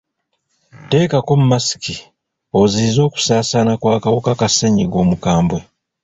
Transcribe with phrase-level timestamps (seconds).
[0.89, 1.95] Teekako masiki
[2.59, 5.59] oziiyize okusaasaana kw'akawuka ka ssennyiga omukambwe.